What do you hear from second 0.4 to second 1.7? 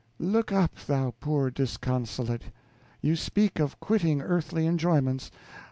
up, thou poor